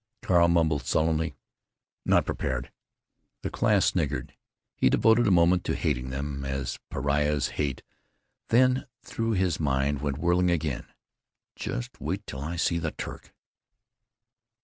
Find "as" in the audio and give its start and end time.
6.43-6.79